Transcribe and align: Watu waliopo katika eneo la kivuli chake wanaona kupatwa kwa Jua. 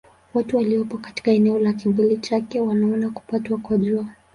Watu 0.33 0.57
waliopo 0.57 0.97
katika 0.97 1.31
eneo 1.31 1.59
la 1.59 1.73
kivuli 1.73 2.17
chake 2.17 2.59
wanaona 2.59 3.09
kupatwa 3.09 3.57
kwa 3.57 3.77
Jua. 3.77 4.05